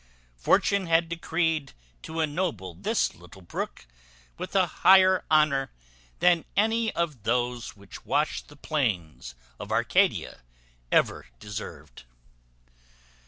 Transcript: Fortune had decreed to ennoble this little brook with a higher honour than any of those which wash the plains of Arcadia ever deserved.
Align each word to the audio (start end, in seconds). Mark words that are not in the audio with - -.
Fortune 0.39 0.87
had 0.87 1.09
decreed 1.09 1.73
to 2.01 2.21
ennoble 2.21 2.73
this 2.73 3.13
little 3.13 3.43
brook 3.43 3.85
with 4.35 4.55
a 4.55 4.65
higher 4.65 5.23
honour 5.29 5.71
than 6.17 6.43
any 6.57 6.91
of 6.95 7.21
those 7.21 7.75
which 7.75 8.03
wash 8.03 8.41
the 8.41 8.55
plains 8.55 9.35
of 9.59 9.71
Arcadia 9.71 10.41
ever 10.91 11.27
deserved. 11.39 12.05